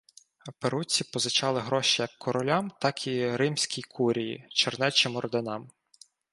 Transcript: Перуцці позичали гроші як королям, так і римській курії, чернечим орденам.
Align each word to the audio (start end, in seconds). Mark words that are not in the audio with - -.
Перуцці 0.59 1.03
позичали 1.03 1.59
гроші 1.59 2.01
як 2.01 2.11
королям, 2.19 2.71
так 2.81 3.07
і 3.07 3.35
римській 3.37 3.81
курії, 3.81 4.47
чернечим 4.51 5.15
орденам. 5.15 5.71